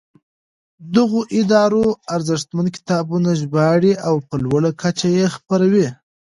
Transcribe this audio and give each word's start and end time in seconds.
دغو 0.95 1.21
ادارو 1.39 1.85
ارزښتمن 2.15 2.67
کتابونه 2.75 3.29
ژباړي 3.41 3.93
او 4.07 4.15
په 4.27 4.35
لوړه 4.43 4.71
کچه 4.81 5.07
یې 5.17 5.25
خپروي. 5.35 5.87